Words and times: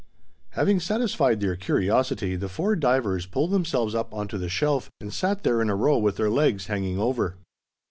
Having 0.53 0.79
satisfied 0.79 1.39
their 1.41 1.55
curiosity, 1.55 2.35
the 2.35 2.49
four 2.49 2.75
divers 2.75 3.27
pulled 3.27 3.51
themselves 3.51 3.93
up 3.93 4.11
onto 4.15 4.39
the 4.39 4.49
shelf, 4.49 4.89
and 4.99 5.13
sat 5.13 5.43
there 5.43 5.61
in 5.61 5.69
a 5.69 5.75
row 5.75 5.99
with 5.99 6.17
their 6.17 6.31
legs 6.31 6.65
hanging 6.65 6.97
over. 6.97 7.35